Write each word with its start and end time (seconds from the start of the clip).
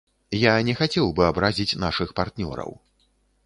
Я 0.43 0.53
не 0.69 0.73
хацеў 0.79 1.11
бы 1.19 1.23
абразіць 1.31 1.77
нашых 1.87 2.17
партнёраў. 2.21 2.77